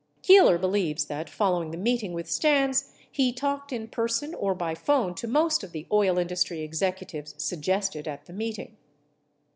[0.23, 5.13] Keeler believes that, following the meeting with Stans, he talked in person or by phone
[5.13, 8.77] to most of the oil industry executives suggested at the meeting.